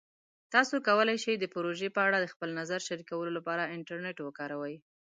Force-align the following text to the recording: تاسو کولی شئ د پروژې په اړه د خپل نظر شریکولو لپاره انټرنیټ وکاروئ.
تاسو 0.53 0.75
کولی 0.87 1.17
شئ 1.23 1.35
د 1.39 1.45
پروژې 1.53 1.89
په 1.95 2.01
اړه 2.07 2.17
د 2.21 2.25
خپل 2.33 2.49
نظر 2.59 2.79
شریکولو 2.87 3.31
لپاره 3.37 3.69
انټرنیټ 3.75 4.17
وکاروئ. 4.21 4.75